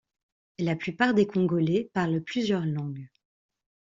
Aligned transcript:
La 0.57 0.75
plupart 0.75 1.13
des 1.13 1.27
Congolais 1.27 1.91
parlent 1.93 2.23
plusieurs 2.23 2.65
langues. 2.65 3.07